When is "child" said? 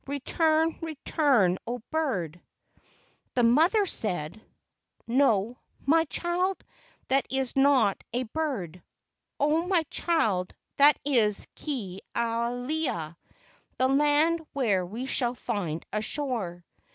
6.05-6.63, 9.91-10.55